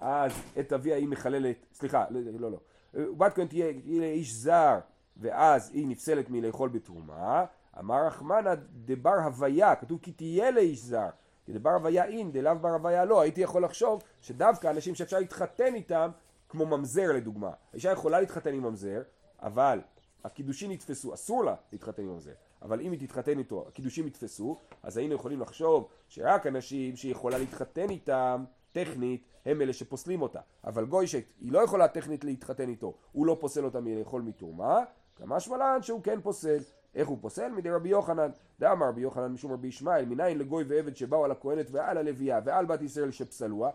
[0.00, 2.58] אז את אביה היא מחללת, סליחה, לא, לא,
[2.96, 4.78] לא, ובת כהן תהיה לאיש זר,
[5.16, 7.44] ואז היא נפסלת מלאכול בתרומה,
[7.78, 8.54] אמר רחמנא
[8.84, 11.08] דבר הוויה, כתוב כי תהיה לאיש זר,
[11.46, 15.74] כי דבר הוויה אין, דלאו בר הוויה לא, הייתי יכול לחשוב שדווקא אנשים שאפשר להתחתן
[15.74, 16.10] איתם,
[16.48, 19.02] כמו ממזר לדוגמה, האישה יכולה להתחתן עם ממזר,
[19.42, 19.80] אבל
[20.24, 22.32] הקידושין יתפסו, אסור לה להתחתן עם ממזר,
[22.62, 27.38] אבל אם היא תתחתן איתו, הקידושים יתפסו, אז היינו יכולים לחשוב שרק אנשים שהיא יכולה
[27.38, 30.40] להתחתן איתם, טכנית, הם אלה שפוסלים אותה.
[30.64, 34.84] אבל גוי שהיא לא יכולה טכנית להתחתן איתו, הוא לא פוסל אותה מלאכול מתרומה,
[35.16, 36.58] כמה שמלן שהוא כן פוסל.
[36.94, 37.48] איך הוא פוסל?
[37.48, 38.30] מדי רבי יוחנן.
[38.60, 42.66] דאמר רבי יוחנן משום רבי ישמעאל, מניין לגוי ועבד שבאו על הכהנת ועל הלוויה ועל
[42.66, 43.70] בת ישראל שפסלוה.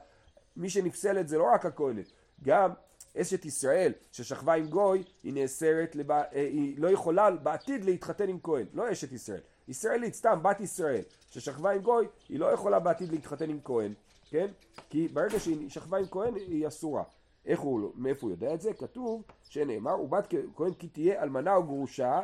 [0.58, 2.12] מי שנפסלת זה לא רק הכהנת,
[2.44, 2.72] גם
[3.18, 6.12] אשת ישראל ששכבה עם גוי, היא נאסרת, לב...
[6.12, 9.40] אה, היא לא יכולה בעתיד להתחתן עם כהן, לא אשת ישראל.
[9.68, 13.94] ישראלית, סתם בת ישראל, ששכבה עם גוי, היא לא יכולה בעתיד להתחתן עם כהן,
[14.32, 14.48] כן?
[14.90, 17.04] כי ברגע שהיא שכבה עם כהן, היא אסורה.
[17.46, 18.74] איך הוא, מאיפה הוא יודע את זה?
[18.74, 22.22] כתוב שנאמר, ובת כהן כי תהיה אלמנה או גרושה,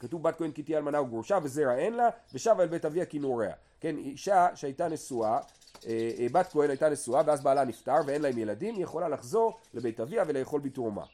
[0.00, 3.54] כתוב בת כהן כי תהיה אלמנה וגרושה וזרע אין לה ושבה אל בית אביה כנעוריה
[3.80, 5.38] כן אישה שהייתה נשואה
[5.86, 9.58] אה, אה, בת כהן הייתה נשואה ואז בעלה נפטר ואין להם ילדים היא יכולה לחזור
[9.74, 11.04] לבית אביה ולאכול בתרומה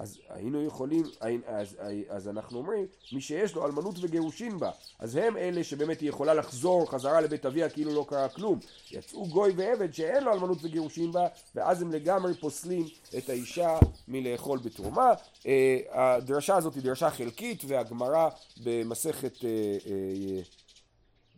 [0.00, 1.04] אז היינו יכולים,
[1.46, 1.76] אז,
[2.08, 6.34] אז אנחנו אומרים, מי שיש לו אלמנות וגירושין בה, אז הם אלה שבאמת היא יכולה
[6.34, 8.58] לחזור חזרה לבית אביה כאילו לא קרה כלום.
[8.90, 12.86] יצאו גוי ועבד שאין לו אלמנות וגירושין בה, ואז הם לגמרי פוסלים
[13.18, 15.12] את האישה מלאכול בתרומה.
[15.46, 18.28] אה, הדרשה הזאת היא דרשה חלקית, והגמרא
[18.64, 19.48] במסכת, אה,
[19.86, 20.40] אה,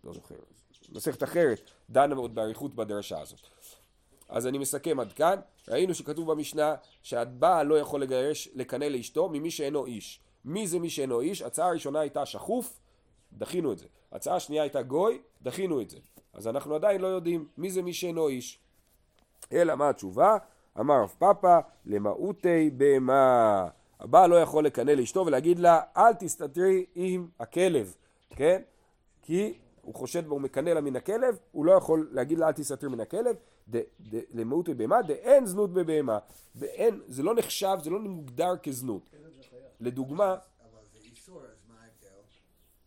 [0.04, 0.34] לא זוכר,
[0.92, 3.40] מסכת אחרת, דנה מאוד באריכות בדרשה הזאת.
[4.32, 9.50] אז אני מסכם עד כאן, ראינו שכתוב במשנה שהבעל לא יכול לגרש, לקנא לאשתו ממי
[9.50, 10.20] שאינו איש.
[10.44, 11.42] מי זה מי שאינו איש?
[11.42, 12.80] הצעה הראשונה הייתה שחוף,
[13.32, 13.86] דחינו את זה.
[14.12, 15.98] הצעה השנייה הייתה גוי, דחינו את זה.
[16.32, 18.58] אז אנחנו עדיין לא יודעים מי זה מי שאינו איש.
[19.52, 20.36] אלא מה התשובה?
[20.80, 23.68] אמר רב פאפא למהותי בהמה.
[24.00, 27.94] הבעל לא יכול לקנא לאשתו ולהגיד לה אל תסתתרי עם הכלב,
[28.30, 28.62] כן?
[29.22, 32.88] כי הוא חושד הוא מקנא לה מן הכלב, הוא לא יכול להגיד לה אל תסתתרי
[32.90, 33.36] מן הכלב,
[34.34, 36.18] למהותי בהמה דאין זנות בבהמה.
[36.54, 39.10] ואין, זה לא נחשב, זה לא מוגדר כזנות.
[39.80, 40.36] לדוגמה,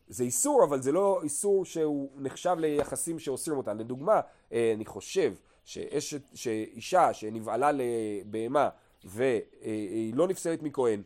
[0.07, 3.79] זה איסור, אבל זה לא איסור שהוא נחשב ליחסים שאוסרים אותם.
[3.79, 5.33] לדוגמה, אה, אני חושב
[5.65, 8.69] שאשת, שאישה שנבעלה לבהמה
[9.03, 11.01] והיא לא נפסלת מכהן,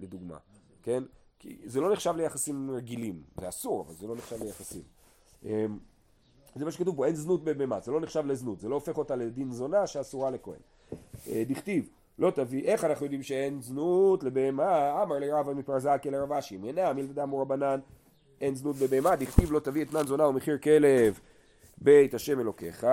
[0.00, 0.38] לדוגמה,
[0.82, 1.04] כן?
[1.38, 4.82] כי זה לא נחשב ליחסים רגילים, זה אסור, אבל זה לא נחשב ליחסים.
[6.54, 9.16] זה מה שכתוב פה, אין זנות בבהמה, זה לא נחשב לזנות, זה לא הופך אותה
[9.16, 10.60] לדין זונה שאסורה לכהן.
[11.28, 11.88] אה, דכתיב,
[12.18, 15.02] לא תביא, איך אנחנו יודעים שאין זנות לבהמה?
[15.02, 17.80] אמר לרבא מפרזקי לרבשי, מנה מילתא רבנן,
[18.40, 21.20] אין זנות בבהמה, דכתיב לא תביא אתנן זונה ומחיר כלב
[21.78, 22.86] בית השם אלוקיך,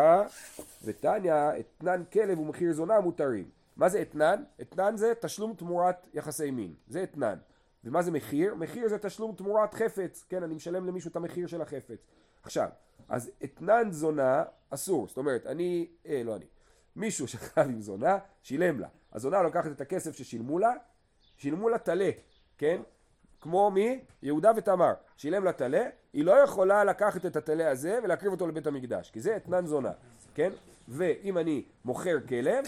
[0.83, 3.45] ותניא אתנן כלב ומחיר זונה מותרים.
[3.77, 4.43] מה זה אתנן?
[4.61, 7.35] אתנן זה תשלום תמורת יחסי מין, זה אתנן.
[7.83, 8.55] ומה זה מחיר?
[8.55, 12.07] מחיר זה תשלום תמורת חפץ, כן, אני משלם למישהו את המחיר של החפץ.
[12.43, 12.67] עכשיו,
[13.11, 16.45] אז אתנן זונה אסור, זאת אומרת, אני, אה, לא אני,
[16.95, 18.87] מישהו שחייב עם זונה, שילם לה.
[19.13, 20.73] הזונה לוקחת את הכסף ששילמו לה,
[21.37, 22.09] שילמו לה טלה,
[22.57, 22.81] כן?
[23.41, 23.99] כמו מי?
[24.21, 24.93] יהודה ותמר.
[25.17, 29.21] שילם לה טלה, היא לא יכולה לקחת את הטלה הזה ולהקריב אותו לבית המקדש, כי
[29.21, 29.91] זה אתנן זונה,
[30.35, 30.51] כן?
[30.87, 32.65] ואם אני מוכר כלב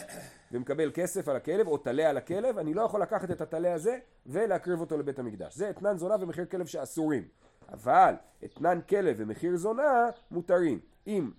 [0.51, 3.97] ומקבל כסף על הכלב או טלה על הכלב, אני לא יכול לקחת את הטלה הזה
[4.25, 5.55] ולהקריב אותו לבית המקדש.
[5.55, 7.27] זה אתנן זונה ומחיר כלב שאסורים.
[7.71, 8.13] אבל
[8.45, 10.79] אתנן כלב ומחיר זונה מותרים.
[11.07, 11.31] אם,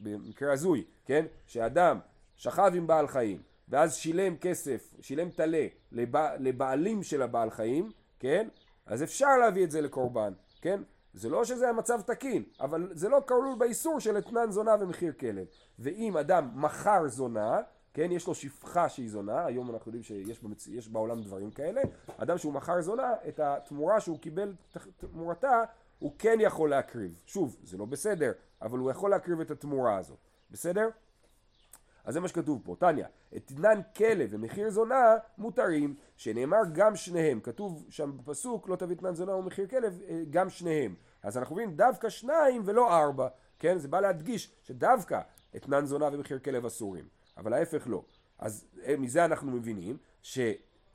[0.00, 1.98] במקרה הזוי, כן, שאדם
[2.36, 8.48] שכב עם בעל חיים ואז שילם כסף, שילם טלה לבע, לבעלים של הבעל חיים, כן,
[8.86, 10.82] אז אפשר להביא את זה לקורבן, כן?
[11.14, 15.46] זה לא שזה המצב תקין, אבל זה לא כלול באיסור של אתנן זונה ומחיר כלב.
[15.78, 17.60] ואם אדם מכר זונה,
[17.94, 20.68] כן, יש לו שפחה שהיא זונה, היום אנחנו יודעים שיש במצ...
[20.88, 21.82] בעולם דברים כאלה,
[22.16, 24.54] אדם שהוא מכר זונה, את התמורה שהוא קיבל
[24.96, 25.62] תמורתה,
[25.98, 27.22] הוא כן יכול להקריב.
[27.26, 30.18] שוב, זה לא בסדר, אבל הוא יכול להקריב את התמורה הזאת,
[30.50, 30.88] בסדר?
[32.04, 33.04] אז זה מה שכתוב פה, תניא,
[33.36, 39.34] אתנן כלב ומחיר זונה מותרים, שנאמר גם שניהם, כתוב שם בפסוק לא תביא אתנן זונה
[39.34, 40.94] ומחיר כלב, אה, גם שניהם.
[41.22, 43.78] אז אנחנו מבינים דווקא שניים ולא ארבע, כן?
[43.78, 45.20] זה בא להדגיש שדווקא
[45.56, 47.04] אתנן זונה ומחיר כלב אסורים,
[47.36, 48.04] אבל ההפך לא.
[48.38, 50.38] אז אה, מזה אנחנו מבינים ש...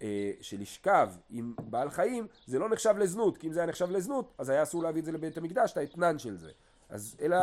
[0.01, 4.33] אה, שלשכב עם בעל חיים זה לא נחשב לזנות, כי אם זה היה נחשב לזנות
[4.37, 6.51] אז היה אסור להביא את זה לבית המקדש, את האתנן של זה.
[6.89, 7.37] אז אלא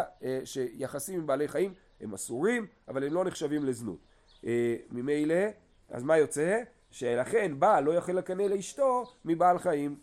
[0.44, 3.98] שיחסים עם בעלי חיים הם אסורים, אבל הם לא נחשבים לזנות.
[4.46, 5.44] אה, ממילא,
[5.90, 6.62] אז מה יוצא?
[6.90, 9.96] שלכן בעל לא יכול לקנא לאשתו מבעל חיים.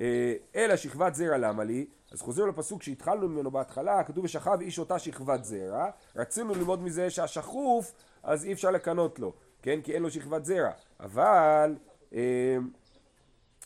[0.00, 1.86] אה, אלא שכבת זרע למה לי?
[2.12, 7.10] אז חוזר לפסוק שהתחלנו ממנו בהתחלה, כתוב ושכב איש אותה שכבת זרע, רצינו ללמוד מזה
[7.10, 9.80] שהשכוף, אז אי אפשר לקנות לו, כן?
[9.82, 10.70] כי אין לו שכבת זרע.
[11.00, 11.76] אבל,
[12.14, 12.56] אה,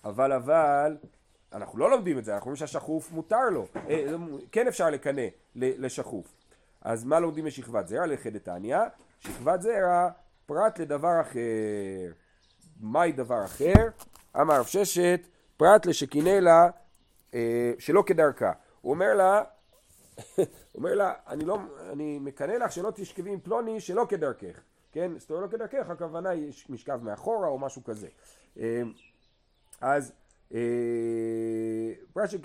[0.05, 0.97] אבל, אבל,
[1.53, 3.67] אנחנו לא לומדים את זה, אנחנו אומרים שהשכוף מותר לו,
[4.53, 5.23] כן אפשר לקנא
[5.55, 6.34] לשכוף.
[6.85, 8.07] אז מה לומדים משכבת זרע?
[8.07, 8.79] לחדתניא,
[9.21, 10.09] שכבת זרע
[10.47, 12.13] פרט לדבר אחר.
[12.81, 13.89] מהי דבר אחר?
[14.41, 15.21] אמר רב ששת,
[15.57, 16.69] פרט לשקינא לה
[17.35, 18.53] אה, שלא כדרכה.
[18.81, 19.43] הוא אומר לה,
[20.77, 21.59] אומר לה, אני, לא,
[21.93, 24.61] אני מקנא לך שלא תשכבי עם פלוני שלא כדרכך.
[24.93, 25.13] כן?
[25.19, 28.09] זאת אומרת לא כדרכך, הכוונה היא משכב מאחורה או משהו כזה.
[28.59, 28.83] אה,
[29.81, 30.13] אז
[30.55, 30.61] אה,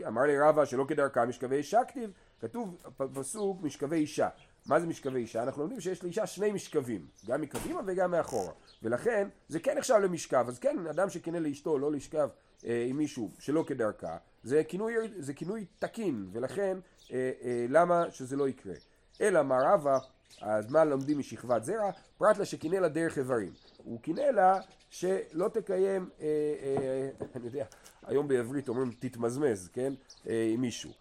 [0.08, 2.78] אמר לי רבא שלא כדרכה משכבי כתיב כתוב
[3.14, 4.30] פסוק משכבי אישה.
[4.66, 5.44] מה זה משכבי אישה?
[5.44, 8.52] אנחנו לומדים שיש לאישה שני משכבים, גם מקדימה וגם מאחורה.
[8.84, 12.30] ולכן זה כן נחשב למשכב, אז כן, אדם שקינא לאשתו לא לשכב
[12.66, 16.78] אה, עם מישהו שלא כדרכה, זה כינוי, זה כינוי תקין, ולכן
[17.12, 18.76] אה, אה, למה שזה לא יקרה?
[19.22, 19.98] אלא מה רבא,
[20.42, 21.92] אז מה לומדים משכבת זרע?
[22.18, 23.54] פרט לה שקינא לה דרך איברים.
[23.78, 26.28] הוא קינא לה שלא תקיים, אה,
[26.62, 27.66] אה, אני יודע,
[28.06, 29.94] היום בעברית אומרים תתמזמז, כן?
[30.28, 30.92] אה, עם מישהו.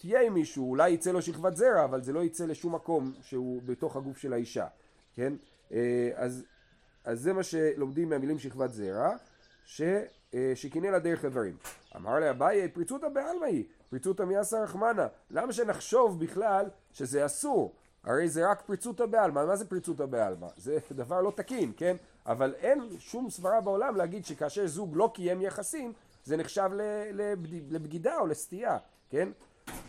[0.00, 3.62] שתהיה עם מישהו, אולי יצא לו שכבת זרע, אבל זה לא יצא לשום מקום שהוא
[3.64, 4.66] בתוך הגוף של האישה,
[5.14, 5.32] כן?
[5.72, 6.44] אה, אז,
[7.04, 9.16] אז זה מה שלומדים מהמילים שכבת זרע,
[9.64, 9.82] ש,
[10.34, 11.56] אה, שקינא לה דרך איברים.
[11.96, 15.06] אמר לאביי, פריצותא בעלמא היא, פריצותא מיאסא רחמנא.
[15.30, 17.74] למה שנחשוב בכלל שזה אסור?
[18.04, 20.48] הרי זה רק פריצותא בעלמא, מה זה פריצותא בעלמא?
[20.56, 21.96] זה דבר לא תקין, כן?
[22.26, 25.92] אבל אין שום סברה בעולם להגיד שכאשר זוג לא קיים יחסים,
[26.24, 26.70] זה נחשב
[27.70, 28.78] לבגידה או לסטייה,
[29.10, 29.28] כן?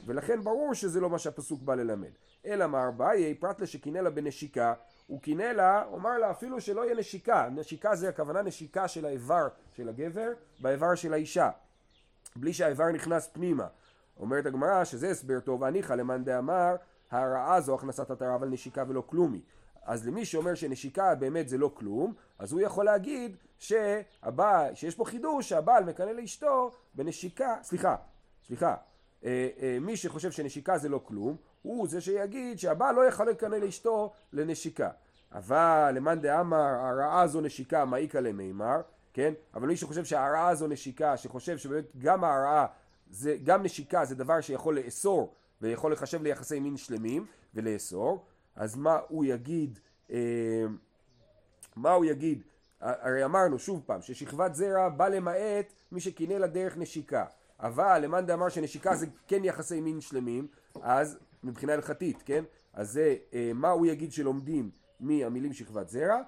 [0.05, 2.11] ולכן ברור שזה לא מה שהפסוק בא ללמד.
[2.45, 4.73] אלא מה ארבעי, פרט לשקינא לה בנשיקה,
[5.07, 9.47] הוא קינא לה, אומר לה אפילו שלא יהיה נשיקה, נשיקה זה הכוונה נשיקה של האיבר
[9.75, 11.49] של הגבר באיבר של האישה,
[12.35, 13.67] בלי שהאיבר נכנס פנימה.
[14.19, 16.75] אומרת הגמרא שזה הסבר טוב, הניחא למאן דאמר
[17.11, 19.41] הרעה זו הכנסת עטרה אבל נשיקה ולא כלומי.
[19.83, 25.05] אז למי שאומר שנשיקה באמת זה לא כלום, אז הוא יכול להגיד שהבעל, שיש פה
[25.05, 27.95] חידוש שהבעל מקנא לאשתו בנשיקה, סליחה,
[28.47, 28.75] סליחה,
[29.81, 34.89] מי שחושב שנשיקה זה לא כלום, הוא זה שיגיד שהבעל לא יכול לקנא לאשתו לנשיקה.
[35.31, 38.81] אבל למאן דאמר הרעה זו נשיקה מעיקה למימר,
[39.13, 39.33] כן?
[39.53, 42.65] אבל מי שחושב שהרעה זו נשיקה, שחושב שבאמת גם הרעה,
[43.09, 48.99] זה, גם נשיקה זה דבר שיכול לאסור ויכול לחשב ליחסי מין שלמים ולאסור, אז מה
[49.07, 49.79] הוא יגיד,
[50.11, 50.65] אה,
[51.75, 52.43] מה הוא יגיד,
[52.79, 57.25] הרי אמרנו שוב פעם ששכבת זרע בא למעט מי שקינא לה דרך נשיקה,
[57.61, 60.47] אבל למאן דאמר שנשיקה זה כן יחסי מין שלמים,
[60.81, 62.43] אז מבחינה הלכתית, כן?
[62.73, 64.69] אז זה אה, מה הוא יגיד שלומדים
[64.99, 66.21] מהמילים שכבת זרע,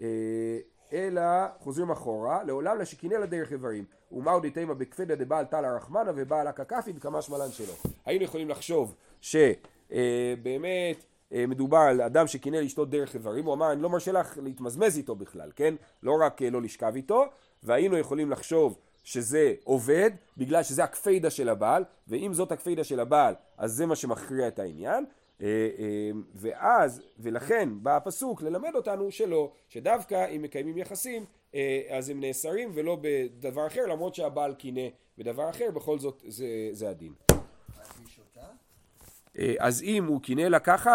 [0.00, 0.58] אה,
[0.92, 1.22] אלא
[1.58, 6.92] חוזרים אחורה, לעולם לשקינא לה דרך איברים, ומהו דתימה בכפדא דבעל תלה רחמנא ובעל הקקפי
[6.96, 7.72] וכמה שמלן שלו.
[8.04, 13.82] היינו יכולים לחשוב שבאמת אה, מדובר על אדם שקינא לאשתו דרך איברים, הוא אמר אני
[13.82, 15.74] לא מרשה לך להתמזמז איתו בכלל, כן?
[16.02, 17.24] לא רק לא לשכב איתו,
[17.62, 23.34] והיינו יכולים לחשוב שזה עובד בגלל שזה הקפידה של הבעל ואם זאת הקפידה של הבעל
[23.58, 25.04] אז זה מה שמכריע את העניין
[26.34, 31.24] ואז ולכן בא הפסוק ללמד אותנו שלא שדווקא אם מקיימים יחסים
[31.88, 34.88] אז הם נאסרים ולא בדבר אחר למרות שהבעל קינא
[35.18, 37.12] בדבר אחר בכל זאת זה, זה הדין?
[39.58, 40.90] אז אם הוא קינא לה ככה